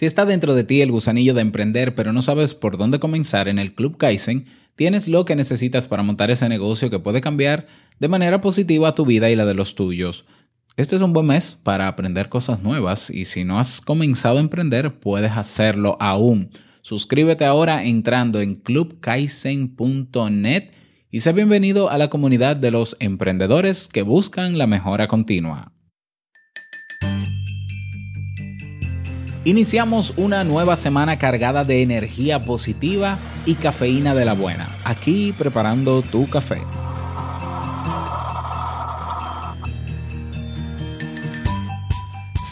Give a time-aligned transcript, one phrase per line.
[0.00, 3.48] Si está dentro de ti el gusanillo de emprender pero no sabes por dónde comenzar
[3.48, 7.66] en el Club Kaizen, tienes lo que necesitas para montar ese negocio que puede cambiar
[7.98, 10.24] de manera positiva tu vida y la de los tuyos.
[10.78, 14.40] Este es un buen mes para aprender cosas nuevas y si no has comenzado a
[14.40, 16.48] emprender, puedes hacerlo aún.
[16.80, 20.70] Suscríbete ahora entrando en clubkaizen.net
[21.10, 25.74] y sé bienvenido a la comunidad de los emprendedores que buscan la mejora continua.
[29.44, 36.02] Iniciamos una nueva semana cargada de energía positiva y cafeína de la buena, aquí preparando
[36.02, 36.60] tu café.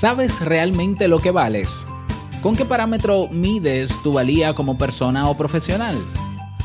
[0.01, 1.84] ¿Sabes realmente lo que vales?
[2.43, 5.96] ¿Con qué parámetro mides tu valía como persona o profesional?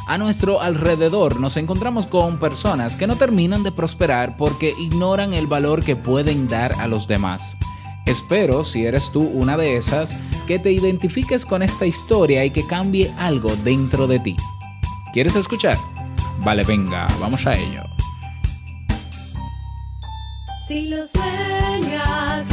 [0.08, 5.48] A nuestro alrededor nos encontramos con personas que no terminan de prosperar porque ignoran el
[5.48, 7.58] valor que pueden dar a los demás.
[8.06, 10.16] Espero, si eres tú una de esas,
[10.48, 14.36] que te identifiques con esta historia y que cambie algo dentro de ti.
[15.14, 15.78] ¿Quieres escuchar?
[16.40, 17.82] Vale, venga, vamos a ello.
[20.68, 22.53] Si lo sueñas,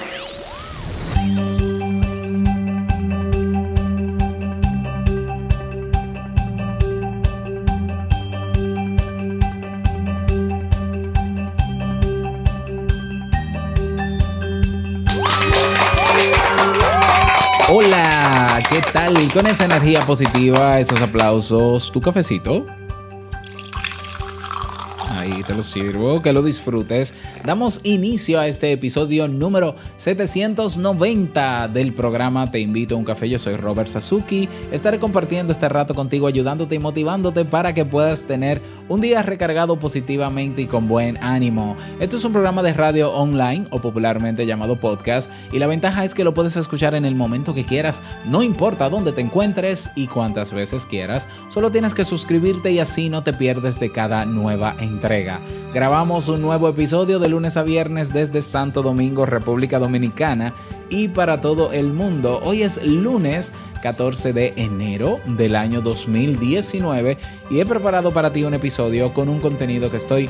[18.71, 19.13] ¿Qué tal?
[19.33, 22.65] Con esa energía positiva, esos aplausos, tu cafecito.
[25.09, 27.13] Ahí te lo sirvo, que lo disfrutes.
[27.43, 33.27] Damos inicio a este episodio número 790 del programa Te invito a un café.
[33.27, 34.47] Yo soy Robert Sasuki.
[34.71, 39.77] Estaré compartiendo este rato contigo, ayudándote y motivándote para que puedas tener un día recargado
[39.77, 41.77] positivamente y con buen ánimo.
[41.99, 46.13] Esto es un programa de radio online o popularmente llamado podcast y la ventaja es
[46.13, 50.07] que lo puedes escuchar en el momento que quieras, no importa dónde te encuentres y
[50.07, 54.75] cuántas veces quieras, solo tienes que suscribirte y así no te pierdes de cada nueva
[54.79, 55.39] entrega.
[55.73, 60.53] Grabamos un nuevo episodio de lunes a viernes desde Santo Domingo, República Dominicana
[60.89, 62.41] y para todo el mundo.
[62.43, 67.17] Hoy es lunes 14 de enero del año 2019
[67.49, 70.29] y he preparado para ti un episodio con un contenido que estoy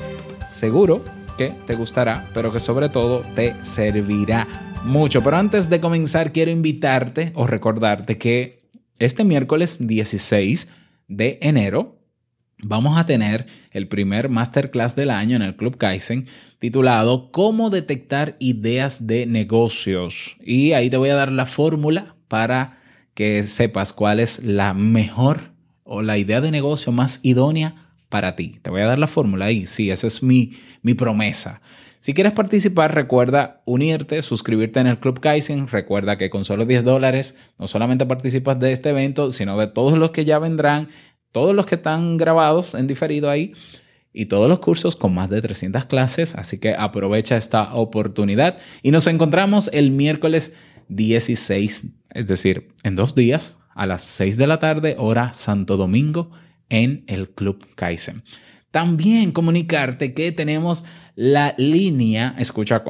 [0.53, 1.03] seguro
[1.38, 4.47] que te gustará, pero que sobre todo te servirá
[4.84, 5.23] mucho.
[5.23, 8.69] Pero antes de comenzar quiero invitarte o recordarte que
[9.00, 10.67] este miércoles 16
[11.07, 12.00] de enero
[12.63, 16.27] vamos a tener el primer masterclass del año en el Club Kaizen
[16.59, 20.35] titulado Cómo detectar ideas de negocios.
[20.44, 22.79] Y ahí te voy a dar la fórmula para
[23.13, 25.51] que sepas cuál es la mejor
[25.83, 28.59] o la idea de negocio más idónea para ti.
[28.61, 29.66] Te voy a dar la fórmula ahí.
[29.66, 31.61] Sí, esa es mi, mi promesa.
[32.01, 35.67] Si quieres participar, recuerda unirte, suscribirte en el Club Kaizen.
[35.67, 39.97] Recuerda que con solo 10 dólares no solamente participas de este evento, sino de todos
[39.99, 40.89] los que ya vendrán,
[41.31, 43.53] todos los que están grabados en diferido ahí
[44.13, 46.35] y todos los cursos con más de 300 clases.
[46.35, 50.53] Así que aprovecha esta oportunidad y nos encontramos el miércoles
[50.89, 56.31] 16, es decir, en dos días, a las 6 de la tarde, hora Santo Domingo,
[56.69, 58.23] en el Club Kaizen.
[58.71, 60.83] También comunicarte que tenemos
[61.15, 62.83] la línea, escucha,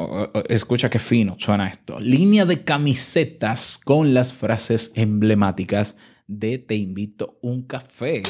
[0.48, 5.96] escucha qué fino suena esto, línea de camisetas con las frases emblemáticas
[6.32, 8.24] de Te invito un café.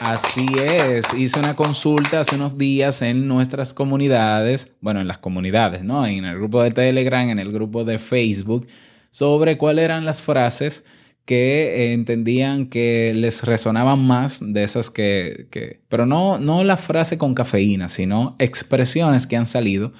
[0.00, 5.82] Así es, hice una consulta hace unos días en nuestras comunidades, bueno, en las comunidades,
[5.82, 6.06] ¿no?
[6.06, 8.66] En el grupo de Telegram, en el grupo de Facebook,
[9.10, 10.84] sobre cuáles eran las frases
[11.24, 16.76] que eh, entendían que les resonaban más de esas que, que pero no, no la
[16.76, 19.92] frase con cafeína, sino expresiones que han salido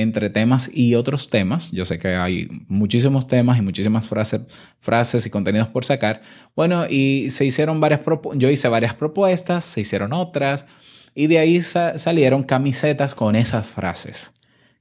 [0.00, 1.72] entre temas y otros temas.
[1.72, 4.42] Yo sé que hay muchísimos temas y muchísimas frases,
[4.80, 6.22] frases y contenidos por sacar.
[6.54, 8.00] Bueno, y se hicieron varias
[8.34, 10.66] yo hice varias propuestas, se hicieron otras
[11.14, 14.32] y de ahí sa salieron camisetas con esas frases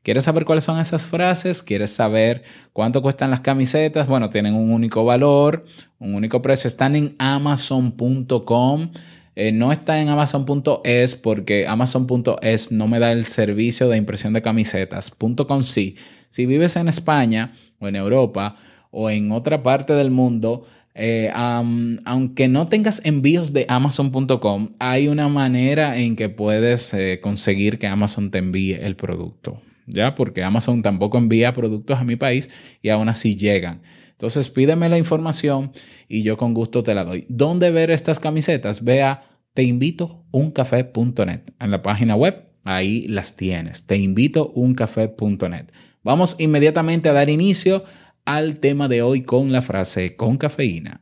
[0.07, 1.61] ¿Quieres saber cuáles son esas frases?
[1.61, 4.07] ¿Quieres saber cuánto cuestan las camisetas?
[4.07, 5.65] Bueno, tienen un único valor,
[5.99, 6.69] un único precio.
[6.69, 8.91] Están en amazon.com.
[9.39, 14.41] Eh, no está en amazon.es porque amazon.es no me da el servicio de impresión de
[14.41, 15.11] camisetas.
[15.11, 15.95] .com sí.
[16.29, 18.57] Si vives en España o en Europa
[18.89, 25.27] o en otra parte del mundo, eh, aunque no tengas envíos de amazon.com, hay una
[25.27, 29.61] manera en que puedes eh, conseguir que Amazon te envíe el producto.
[29.85, 30.15] ¿Ya?
[30.15, 32.49] Porque Amazon tampoco envía productos a mi país
[32.81, 33.81] y aún así llegan.
[34.17, 35.71] Entonces pídeme la información
[36.07, 37.27] y yo con gusto te la doy.
[37.29, 38.83] ¿Dónde ver estas camisetas?
[38.83, 42.43] Ve a teinvitouncafé.net en la página web.
[42.63, 43.85] Ahí las tienes.
[43.85, 45.67] Teinvitouncafé.net.
[46.03, 47.83] Vamos inmediatamente a dar inicio
[48.25, 51.01] al tema de hoy con la frase con cafeína.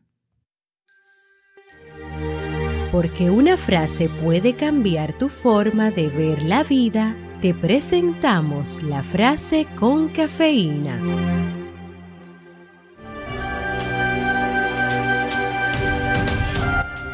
[2.91, 9.67] Porque una frase puede cambiar tu forma de ver la vida, te presentamos la frase
[9.77, 11.64] con cafeína.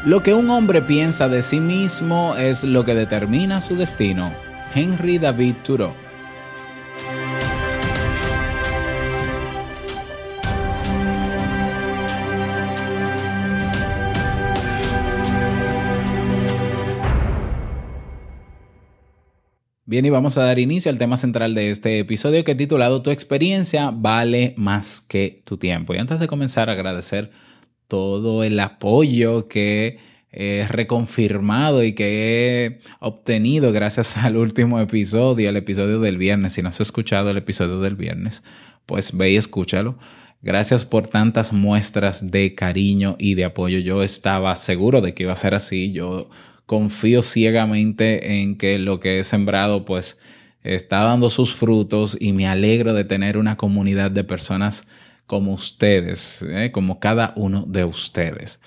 [0.04, 4.34] Lo que un hombre piensa de sí mismo es lo que determina su destino.
[4.74, 5.92] Henry David Thoreau.
[19.84, 23.02] Bien, y vamos a dar inicio al tema central de este episodio que he titulado
[23.02, 25.94] Tu experiencia vale más que tu tiempo.
[25.94, 27.30] Y antes de comenzar, agradecer
[27.92, 29.98] todo el apoyo que
[30.32, 32.06] he reconfirmado y que
[32.64, 36.54] he obtenido gracias al último episodio, el episodio del viernes.
[36.54, 38.44] Si no has escuchado el episodio del viernes,
[38.86, 39.98] pues ve y escúchalo.
[40.40, 43.78] Gracias por tantas muestras de cariño y de apoyo.
[43.78, 45.92] Yo estaba seguro de que iba a ser así.
[45.92, 46.30] Yo
[46.64, 50.18] confío ciegamente en que lo que he sembrado pues
[50.64, 54.86] está dando sus frutos y me alegro de tener una comunidad de personas
[55.32, 56.72] como ustedes, ¿eh?
[56.72, 58.60] como cada uno de ustedes.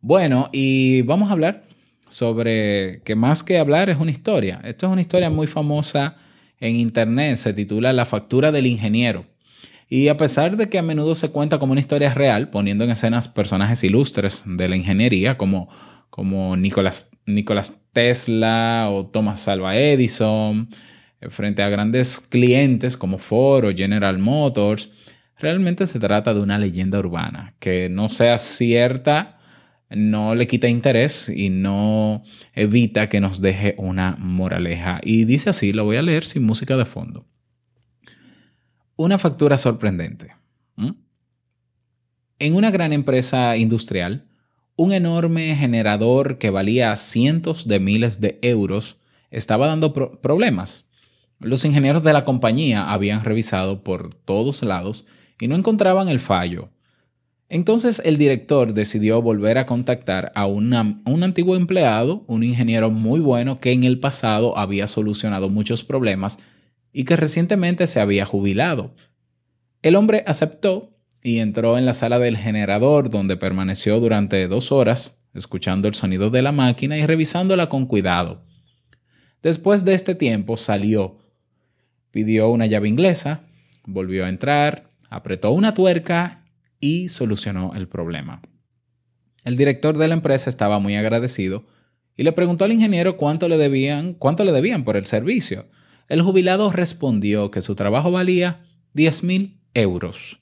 [0.00, 1.62] Bueno, y vamos a hablar
[2.08, 4.60] sobre que más que hablar es una historia.
[4.64, 6.16] Esto es una historia muy famosa
[6.58, 9.26] en internet, se titula La factura del ingeniero.
[9.88, 12.90] Y a pesar de que a menudo se cuenta como una historia real, poniendo en
[12.90, 15.68] escenas personajes ilustres de la ingeniería como,
[16.10, 20.68] como Nicolás, Nicolás Tesla o Thomas Alva Edison,
[21.20, 24.90] eh, frente a grandes clientes como Ford o General Motors,
[25.38, 29.38] realmente se trata de una leyenda urbana que no sea cierta
[29.90, 32.22] no le quita interés y no
[32.54, 35.00] evita que nos deje una moraleja.
[35.02, 37.26] Y dice así, lo voy a leer sin música de fondo.
[38.96, 40.34] Una factura sorprendente.
[42.40, 44.28] En una gran empresa industrial,
[44.76, 48.96] un enorme generador que valía cientos de miles de euros
[49.30, 50.88] estaba dando problemas.
[51.40, 55.04] Los ingenieros de la compañía habían revisado por todos lados
[55.40, 56.70] y no encontraban el fallo.
[57.48, 63.58] Entonces el director decidió volver a contactar a, un antiguo empleado, un ingeniero muy bueno
[63.58, 66.38] que en el pasado había solucionado muchos problemas
[66.92, 68.94] y que recientemente se había jubilado.
[69.80, 75.18] El hombre aceptó y entró en la sala del generador donde permaneció durante dos horas,
[75.32, 78.44] escuchando el sonido de la máquina y revisándola con cuidado.
[79.42, 81.18] Después de este tiempo salió,
[82.10, 83.42] pidió una llave inglesa,
[83.86, 86.44] volvió a entrar, apretó una tuerca
[86.80, 88.42] y solucionó el problema.
[89.44, 91.66] El director de la empresa estaba muy agradecido
[92.16, 95.66] y le preguntó al ingeniero cuánto le debían, cuánto le debían por el servicio.
[96.08, 100.40] El jubilado respondió que su trabajo valía 10 mil euros.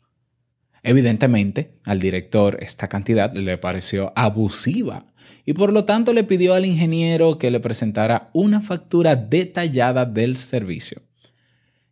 [0.83, 5.07] Evidentemente, al director esta cantidad le pareció abusiva
[5.45, 10.37] y por lo tanto le pidió al ingeniero que le presentara una factura detallada del
[10.37, 11.03] servicio.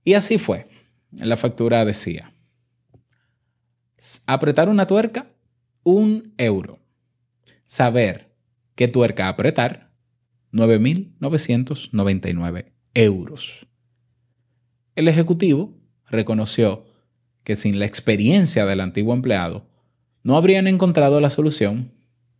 [0.04, 0.66] Y así fue.
[1.12, 2.34] La factura decía,
[4.26, 5.26] Apretar una tuerca,
[5.82, 6.78] un euro.
[7.66, 8.32] Saber
[8.75, 9.90] qué tuerca apretar,
[10.52, 13.66] 9.999 euros.
[14.94, 15.75] El ejecutivo
[16.08, 16.84] reconoció
[17.42, 19.66] que sin la experiencia del antiguo empleado
[20.23, 21.92] no habrían encontrado la solución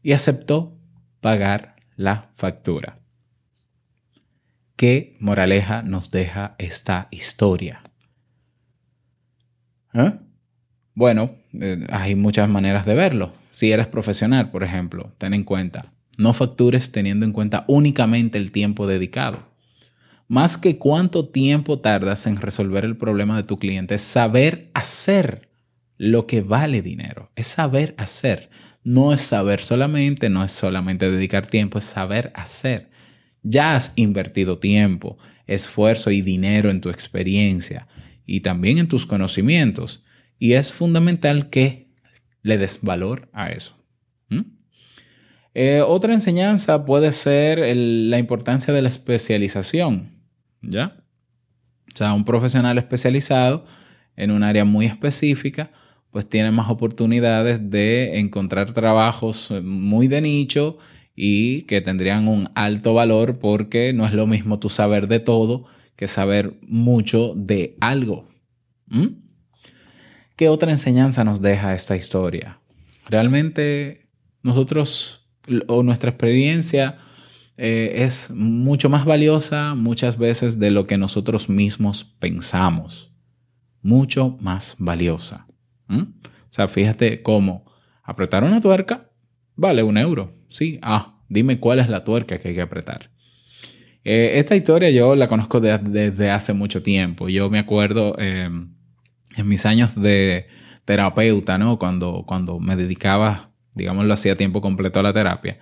[0.03, 0.79] y aceptó
[1.21, 2.99] pagar la factura.
[4.77, 7.83] ¿Qué moraleja nos deja esta historia?
[9.93, 10.13] ¿Eh?
[10.95, 13.33] Bueno, eh, hay muchas maneras de verlo.
[13.51, 18.53] Si eres profesional, por ejemplo, ten en cuenta, no factures teniendo en cuenta únicamente el
[18.53, 19.41] tiempo dedicado.
[20.29, 25.49] Más que cuánto tiempo tardas en resolver el problema de tu cliente, es saber hacer
[25.99, 27.31] lo que vale dinero.
[27.37, 28.49] Es saber hacer.
[28.85, 32.91] No es saber solamente, no es solamente dedicar tiempo, es saber hacer.
[33.43, 37.87] Ya has invertido tiempo, esfuerzo y dinero en tu experiencia
[38.27, 40.04] y también en tus conocimientos.
[40.39, 41.89] Y es fundamental que
[42.43, 43.77] le des valor a eso.
[44.29, 44.43] ¿Mm?
[45.55, 50.11] Eh, otra enseñanza puede ser la importancia de la especialización.
[50.61, 50.97] ¿Ya?
[51.93, 53.65] O sea, un profesional especializado
[54.17, 55.71] en un área muy específica,
[56.11, 60.79] pues tiene más oportunidades de encontrar trabajos eh, muy de nicho
[61.17, 65.67] y que tendrían un alto valor porque no es lo mismo tu saber de todo
[65.97, 68.29] que saber mucho de algo.
[68.89, 69.07] ¿Mm?
[70.37, 72.59] ¿Qué otra enseñanza nos deja esta historia?
[73.09, 74.09] Realmente
[74.43, 75.27] nosotros
[75.69, 76.99] o nuestra experiencia
[77.57, 83.13] eh, es mucho más valiosa muchas veces de lo que nosotros mismos pensamos.
[83.83, 85.47] Mucho más valiosa.
[85.89, 86.07] O
[86.49, 87.71] sea, fíjate cómo
[88.03, 89.11] apretar una tuerca
[89.57, 90.35] vale un euro.
[90.49, 93.11] Sí, ah, dime cuál es la tuerca que hay que apretar.
[94.03, 97.29] Eh, esta historia yo la conozco de- desde hace mucho tiempo.
[97.29, 98.49] Yo me acuerdo eh,
[99.37, 100.47] en mis años de
[100.85, 101.79] terapeuta, ¿no?
[101.79, 105.59] Cuando, cuando me dedicaba, digámoslo así, a tiempo completo a la terapia.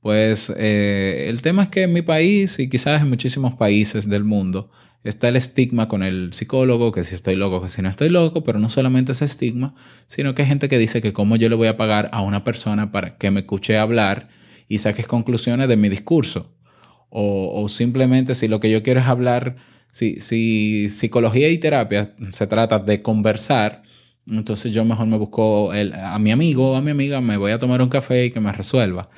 [0.00, 4.24] Pues eh, el tema es que en mi país y quizás en muchísimos países del
[4.24, 4.70] mundo
[5.02, 8.44] está el estigma con el psicólogo, que si estoy loco, que si no estoy loco,
[8.44, 9.74] pero no solamente ese estigma,
[10.06, 12.44] sino que hay gente que dice que cómo yo le voy a pagar a una
[12.44, 14.28] persona para que me escuche hablar
[14.68, 16.52] y saques conclusiones de mi discurso.
[17.08, 19.56] O, o simplemente si lo que yo quiero es hablar,
[19.96, 23.82] si, si psicología y terapia se trata de conversar,
[24.30, 27.52] entonces yo mejor me busco el- a mi amigo o a mi amiga, me voy
[27.52, 29.08] a tomar un café y que me resuelva.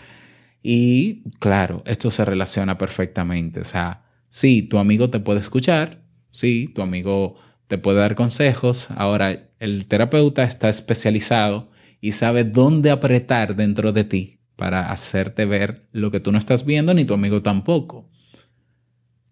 [0.63, 3.61] Y claro, esto se relaciona perfectamente.
[3.61, 7.35] O sea, sí, tu amigo te puede escuchar, sí, tu amigo
[7.67, 8.89] te puede dar consejos.
[8.95, 15.89] Ahora, el terapeuta está especializado y sabe dónde apretar dentro de ti para hacerte ver
[15.91, 18.09] lo que tú no estás viendo ni tu amigo tampoco.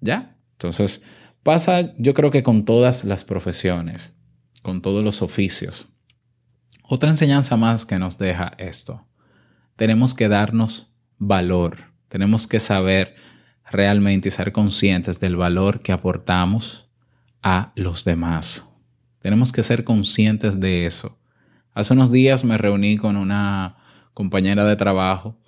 [0.01, 0.37] ¿Ya?
[0.53, 1.03] Entonces,
[1.47, 4.17] pasa yo creo que con todas las profesiones,
[4.63, 5.89] con todos los oficios.
[6.83, 9.07] Otra enseñanza más que nos deja esto.
[9.77, 11.93] Tenemos que darnos valor.
[12.09, 13.15] Tenemos que saber
[13.71, 16.89] realmente y ser conscientes del valor que aportamos
[17.45, 18.69] a los demás.
[19.21, 21.17] Tenemos que ser conscientes de eso.
[21.75, 23.77] Hace unos días me reuní con una
[24.15, 25.39] compañera de trabajo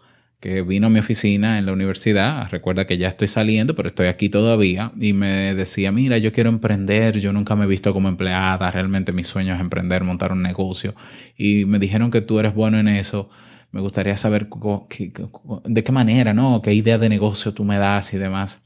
[0.41, 2.49] que vino a mi oficina en la universidad.
[2.51, 4.93] Recuerda que ya estoy saliendo, pero estoy aquí todavía.
[5.01, 9.13] Y me decía, mira, yo quiero emprender, yo nunca me he visto como empleada, realmente
[9.13, 10.95] mi sueño es emprender, montar un negocio.
[11.37, 13.29] Y me dijeron que tú eres bueno en eso.
[13.73, 14.49] Me gustaría saber
[14.89, 16.63] qué- co- de qué manera, ¿no?
[16.63, 18.63] ¿Qué idea de negocio tú me das y demás?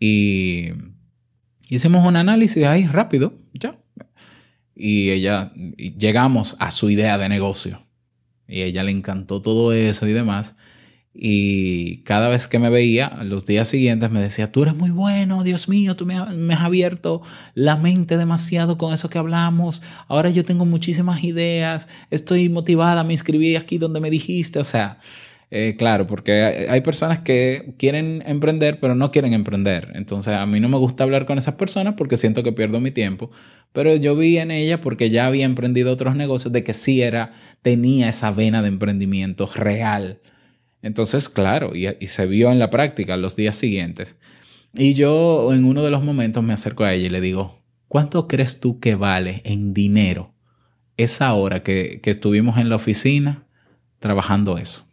[0.00, 0.70] Y
[1.68, 3.78] hicimos un análisis ahí rápido, ya.
[4.74, 7.86] Y ella, y llegamos a su idea de negocio.
[8.48, 10.56] Y a ella le encantó todo eso y demás.
[11.16, 15.44] Y cada vez que me veía, los días siguientes me decía, tú eres muy bueno,
[15.44, 17.22] Dios mío, tú me, ha- me has abierto
[17.54, 19.80] la mente demasiado con eso que hablamos.
[20.08, 24.58] Ahora yo tengo muchísimas ideas, estoy motivada, me inscribí aquí donde me dijiste.
[24.58, 24.98] O sea,
[25.50, 29.92] eh, claro, porque hay, hay personas que quieren emprender, pero no quieren emprender.
[29.94, 32.90] Entonces a mí no me gusta hablar con esas personas porque siento que pierdo mi
[32.90, 33.30] tiempo.
[33.72, 37.32] Pero yo vi en ella, porque ya había emprendido otros negocios, de que sí era,
[37.62, 40.18] tenía esa vena de emprendimiento real.
[40.84, 44.18] Entonces, claro, y, se vio en la práctica los días siguientes.
[44.74, 48.28] Y yo en uno de los momentos me acerco a ella y le digo, ¿cuánto
[48.28, 50.34] crees tú que vale en dinero
[50.98, 53.46] esa hora que, que estuvimos en la oficina
[53.98, 54.86] trabajando eso?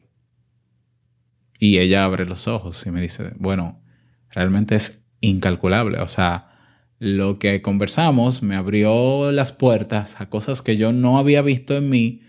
[1.59, 3.83] Y ella abre los ojos y me dice, bueno,
[4.29, 5.99] realmente es incalculable.
[5.99, 6.51] O sea,
[6.99, 11.89] lo que conversamos me abrió las puertas a cosas que yo no había visto en
[11.89, 12.21] mí,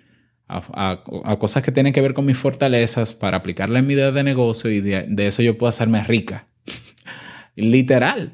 [0.48, 1.04] a,
[1.38, 4.70] cosas que tienen que ver con mis fortalezas para aplicarla en mi idea de negocio
[4.70, 6.46] y de, de eso yo puedo hacerme rica.
[7.56, 8.32] Literal.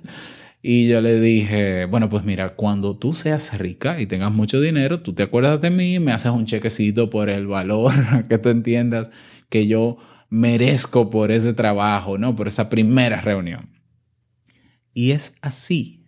[0.60, 5.00] Y yo le dije, bueno, pues mira, cuando tú seas rica y tengas mucho dinero,
[5.00, 7.92] tú te acuerdas de mí, me haces un chequecito por el valor,
[8.28, 9.10] que tú entiendas
[9.48, 9.98] que yo
[10.30, 12.34] merezco por ese trabajo, ¿no?
[12.34, 13.70] Por esa primera reunión.
[14.92, 16.06] Y es así.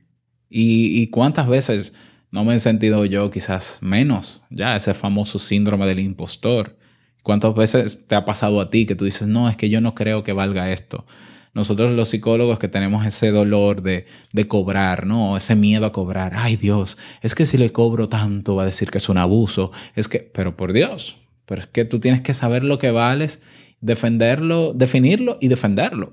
[0.49, 1.95] Y, y cuántas veces
[2.30, 6.76] no me he sentido yo quizás menos, ya, ese famoso síndrome del impostor.
[7.22, 9.94] ¿Cuántas veces te ha pasado a ti que tú dices, no, es que yo no
[9.94, 11.06] creo que valga esto?
[11.52, 15.37] Nosotros los psicólogos que tenemos ese dolor de, de cobrar, ¿no?
[15.37, 16.32] Ese miedo a cobrar.
[16.37, 19.72] Ay Dios, es que si le cobro tanto va a decir que es un abuso.
[19.96, 23.42] Es que, pero por Dios, pero es que tú tienes que saber lo que vales,
[23.80, 26.12] defenderlo, definirlo y defenderlo.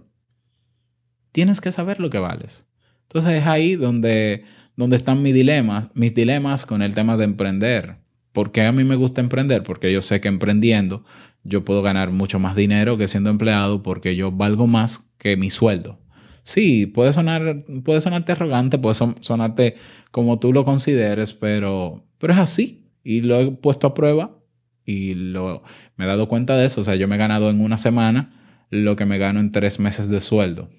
[1.31, 2.67] Tienes que saber lo que vales.
[3.03, 4.43] Entonces es ahí donde,
[4.77, 7.97] donde están mis dilemas, mis dilemas con el tema de emprender.
[8.31, 9.63] ¿Por qué a mí me gusta emprender?
[9.63, 11.03] Porque yo sé que emprendiendo
[11.43, 15.49] yo puedo ganar mucho más dinero que siendo empleado porque yo valgo más que mi
[15.49, 15.99] sueldo.
[16.43, 19.75] Sí, puede sonar, puede sonarte arrogante, puede son- sonarte
[20.11, 22.85] como tú lo consideres, pero, pero es así.
[23.03, 24.37] Y lo he puesto a prueba
[24.85, 25.63] y lo,
[25.95, 26.81] me he dado cuenta de eso.
[26.81, 28.33] O sea, yo me he ganado en una semana
[28.69, 30.69] lo que me gano en tres meses de sueldo.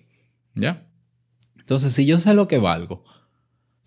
[0.55, 0.87] ¿Ya?
[1.59, 3.05] Entonces, si yo sé lo que valgo,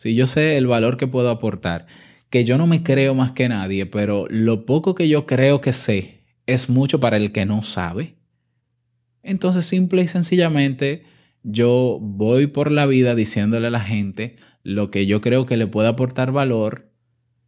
[0.01, 1.85] si yo sé el valor que puedo aportar,
[2.31, 5.73] que yo no me creo más que nadie, pero lo poco que yo creo que
[5.73, 8.15] sé es mucho para el que no sabe,
[9.21, 11.03] entonces simple y sencillamente
[11.43, 15.67] yo voy por la vida diciéndole a la gente lo que yo creo que le
[15.67, 16.89] puede aportar valor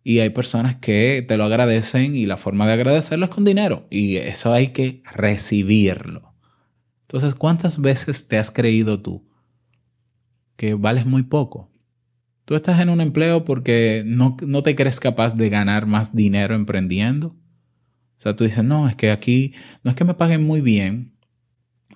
[0.04, 3.88] y hay personas que te lo agradecen y la forma de agradecerlo es con dinero
[3.90, 6.36] y eso hay que recibirlo.
[7.08, 9.28] Entonces, ¿cuántas veces te has creído tú
[10.56, 11.73] que vales muy poco?
[12.46, 16.56] Tú estás en un empleo porque no, no te crees capaz de ganar más dinero
[16.56, 17.28] emprendiendo.
[17.28, 21.14] O sea, tú dices, no, es que aquí no es que me paguen muy bien,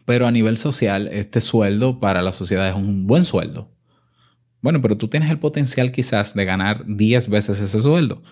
[0.05, 3.71] pero a nivel social este sueldo para la sociedad es un buen sueldo.
[4.61, 8.23] Bueno, pero tú tienes el potencial quizás de ganar 10 veces ese sueldo,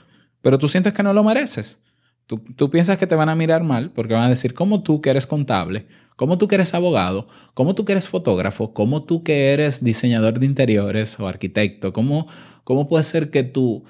[0.41, 1.81] pero tú sientes que no lo mereces.
[2.27, 5.01] Tú, tú piensas que te van a mirar mal porque van a decir, ¿cómo tú
[5.01, 5.85] que eres contable?
[6.15, 7.27] ¿Cómo tú que eres abogado?
[7.53, 8.73] ¿Cómo tú que eres fotógrafo?
[8.73, 11.91] ¿Cómo tú que eres diseñador de interiores o arquitecto?
[11.91, 12.27] ¿Cómo,
[12.63, 13.83] cómo puede ser que tú,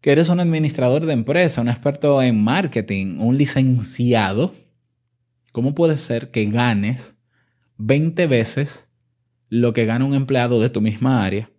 [0.00, 4.54] que eres un administrador de empresa, un experto en marketing, un licenciado,
[5.52, 7.14] cómo puede ser que ganes
[7.76, 8.88] 20 veces
[9.50, 11.50] lo que gana un empleado de tu misma área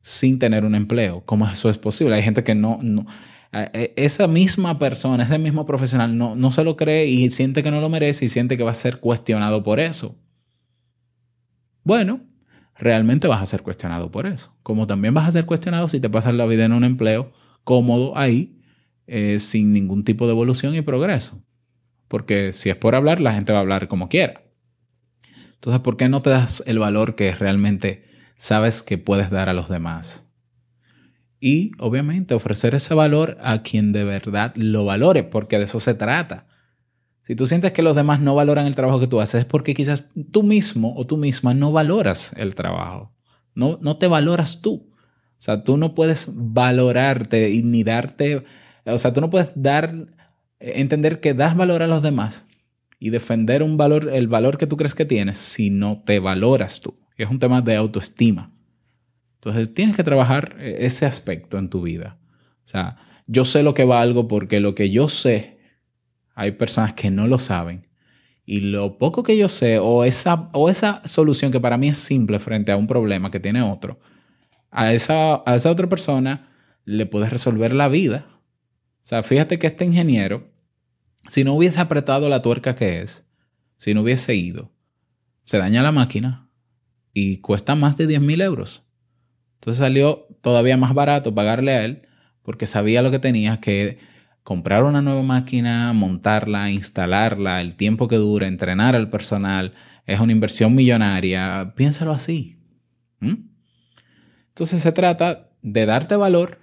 [0.00, 1.24] sin tener un empleo?
[1.26, 2.14] ¿Cómo eso es posible?
[2.14, 2.78] Hay gente que no...
[2.82, 3.06] no
[3.52, 7.80] esa misma persona, ese mismo profesional no, no se lo cree y siente que no
[7.80, 10.18] lo merece y siente que va a ser cuestionado por eso.
[11.84, 12.22] Bueno,
[12.76, 14.56] realmente vas a ser cuestionado por eso.
[14.62, 17.32] Como también vas a ser cuestionado si te pasas la vida en un empleo
[17.64, 18.58] cómodo ahí,
[19.06, 21.42] eh, sin ningún tipo de evolución y progreso.
[22.08, 24.42] Porque si es por hablar, la gente va a hablar como quiera.
[25.54, 28.04] Entonces, ¿por qué no te das el valor que realmente
[28.36, 30.31] sabes que puedes dar a los demás?
[31.44, 35.92] Y obviamente ofrecer ese valor a quien de verdad lo valore, porque de eso se
[35.92, 36.46] trata.
[37.22, 39.74] Si tú sientes que los demás no valoran el trabajo que tú haces, es porque
[39.74, 43.10] quizás tú mismo o tú misma no valoras el trabajo.
[43.56, 44.88] No, no te valoras tú.
[44.94, 48.44] O sea, tú no puedes valorarte ni darte,
[48.84, 49.92] o sea, tú no puedes dar,
[50.60, 52.46] entender que das valor a los demás
[53.00, 56.80] y defender un valor, el valor que tú crees que tienes si no te valoras
[56.80, 56.94] tú.
[57.16, 58.51] Es un tema de autoestima.
[59.44, 62.16] Entonces tienes que trabajar ese aspecto en tu vida.
[62.64, 65.58] O sea, yo sé lo que valgo porque lo que yo sé,
[66.36, 67.88] hay personas que no lo saben.
[68.46, 71.98] Y lo poco que yo sé, o esa, o esa solución que para mí es
[71.98, 73.98] simple frente a un problema que tiene otro,
[74.70, 76.48] a esa, a esa otra persona
[76.84, 78.26] le puedes resolver la vida.
[79.02, 80.52] O sea, fíjate que este ingeniero,
[81.28, 83.24] si no hubiese apretado la tuerca que es,
[83.76, 84.70] si no hubiese ido,
[85.42, 86.48] se daña la máquina
[87.12, 88.84] y cuesta más de 10 mil euros.
[89.62, 92.02] Entonces salió todavía más barato pagarle a él
[92.42, 94.00] porque sabía lo que tenía que
[94.42, 100.32] comprar una nueva máquina, montarla, instalarla, el tiempo que dura, entrenar al personal, es una
[100.32, 101.74] inversión millonaria.
[101.76, 102.58] Piénsalo así.
[103.20, 106.58] Entonces se trata de darte valor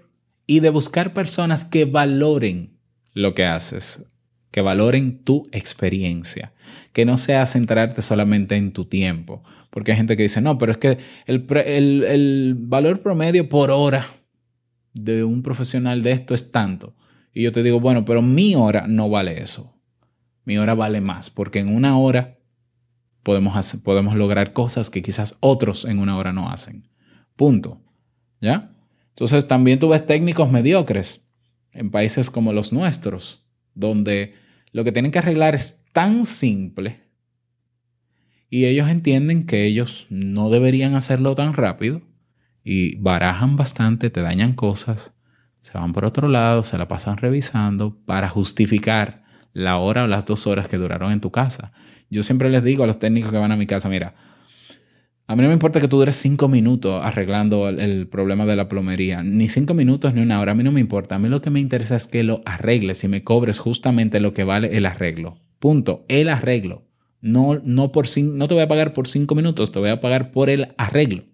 [0.45, 2.77] y de buscar personas que valoren
[3.13, 4.05] lo que haces,
[4.51, 6.53] que valoren tu experiencia,
[6.93, 9.43] que no sea centrarte solamente en tu tiempo.
[9.69, 13.69] Porque hay gente que dice, no, pero es que el, el, el, valor promedio por
[13.69, 14.07] hora
[14.93, 16.95] de un profesional de esto es tanto.
[17.33, 19.75] Y yo te digo, bueno, pero mi hora no vale eso.
[20.45, 22.39] Mi hora vale más, porque en una hora
[23.21, 26.89] podemos, podemos lograr cosas que quizás otros en una hora no hacen.
[27.35, 27.81] Punto.
[28.41, 28.71] ¿Ya?
[29.09, 31.27] Entonces también tú ves técnicos mediocres
[31.71, 33.45] en países como los nuestros,
[33.79, 34.35] donde
[34.71, 37.09] lo que tienen que arreglar es tan simple
[38.49, 42.01] y ellos entienden que ellos no deberían hacerlo tan rápido
[42.63, 45.13] y barajan bastante, te dañan cosas,
[45.61, 50.25] se van por otro lado, se la pasan revisando para justificar la hora o las
[50.25, 51.71] dos horas que duraron en tu casa.
[52.09, 54.15] Yo siempre les digo a los técnicos que van a mi casa, mira,
[55.29, 58.67] a mí no me importa que tú dures cinco minutos arreglando el, problema de la
[58.67, 61.13] plomería, ni cinco minutos ni una hora, a mí no me importa.
[61.13, 64.33] A mí lo que me interesa es que lo arregles y me cobres justamente lo
[64.33, 65.37] que vale el arreglo.
[65.59, 66.87] Punto, el arreglo.
[67.21, 70.31] No, no, por, no te voy a pagar por cinco minutos, te voy a pagar
[70.31, 71.25] por el arreglo.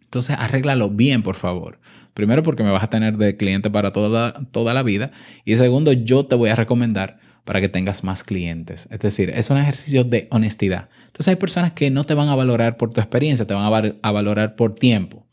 [0.00, 1.78] Entonces, arréglalo bien, por favor.
[2.14, 5.10] Primero, porque me vas a tener de cliente para toda, toda la vida.
[5.44, 7.18] Y segundo, yo te voy a recomendar
[7.50, 8.86] para que tengas más clientes.
[8.92, 10.88] Es decir, es un ejercicio de honestidad.
[11.06, 13.68] Entonces hay personas que no te van a valorar por tu experiencia, te van a,
[13.68, 15.26] val a valorar por tiempo.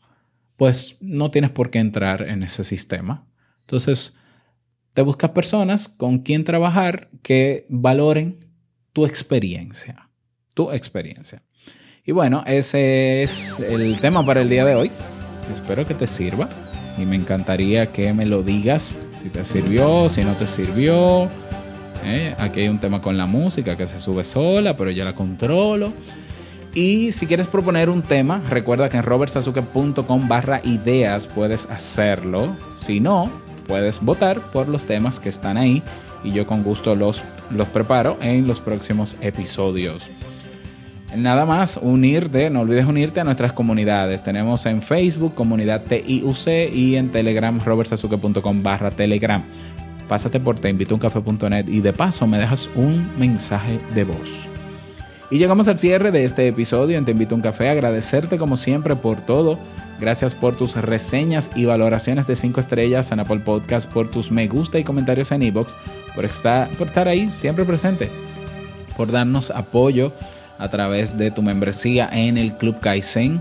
[0.56, 3.24] Pues no tienes por qué entrar en ese sistema.
[3.60, 4.16] Entonces,
[4.94, 8.44] te buscas personas con quien trabajar que valoren
[8.92, 10.10] tu experiencia.
[10.54, 11.44] Tu experiencia.
[12.04, 14.90] Y bueno, ese es el tema para el día de hoy.
[15.52, 16.48] Espero que te sirva
[16.98, 21.28] y me encantaría que me lo digas si te sirvió, si no te sirvió.
[22.04, 22.34] ¿Eh?
[22.38, 25.92] Aquí hay un tema con la música que se sube sola, pero ya la controlo.
[26.74, 32.56] Y si quieres proponer un tema, recuerda que en robertsazuke.com barra ideas puedes hacerlo.
[32.80, 33.30] Si no,
[33.66, 35.82] puedes votar por los temas que están ahí
[36.24, 40.04] y yo con gusto los, los preparo en los próximos episodios.
[41.16, 44.22] Nada más unirte, no olvides unirte a nuestras comunidades.
[44.22, 49.42] Tenemos en Facebook comunidad TIUC y en Telegram robertsazuke.com barra Telegram.
[50.08, 54.48] Pásate por teinvitouncafe.net y de paso me dejas un mensaje de voz.
[55.30, 57.68] Y llegamos al cierre de este episodio en Te Invito a un Café.
[57.68, 59.58] Agradecerte como siempre por todo.
[60.00, 64.46] Gracias por tus reseñas y valoraciones de 5 estrellas en Apple Podcast, por tus me
[64.46, 65.76] gusta y comentarios en iBox,
[66.14, 66.24] por
[66.78, 68.08] por estar ahí siempre presente,
[68.96, 70.12] por darnos apoyo
[70.58, 73.40] a través de tu membresía en el Club Kaizen,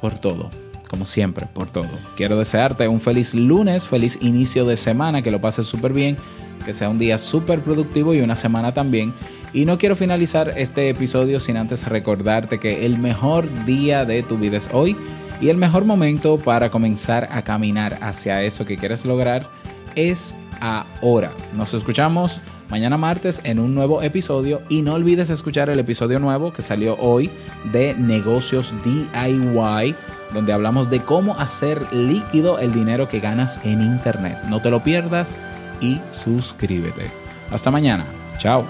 [0.00, 0.50] por todo,
[0.88, 1.88] como siempre, por todo.
[2.16, 6.16] Quiero desearte un feliz lunes, feliz inicio de semana, que lo pases súper bien,
[6.64, 9.12] que sea un día súper productivo y una semana también.
[9.52, 14.36] Y no quiero finalizar este episodio sin antes recordarte que el mejor día de tu
[14.36, 14.96] vida es hoy
[15.40, 19.46] y el mejor momento para comenzar a caminar hacia eso que quieres lograr
[19.94, 21.30] es ahora.
[21.54, 22.40] Nos escuchamos
[22.70, 26.96] mañana martes en un nuevo episodio y no olvides escuchar el episodio nuevo que salió
[26.98, 27.30] hoy
[27.72, 29.94] de negocios DIY
[30.32, 34.36] donde hablamos de cómo hacer líquido el dinero que ganas en internet.
[34.48, 35.34] No te lo pierdas
[35.80, 37.10] y suscríbete.
[37.50, 38.04] Hasta mañana.
[38.38, 38.66] Chao.